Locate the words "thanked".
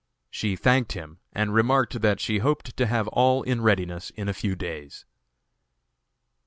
0.55-0.93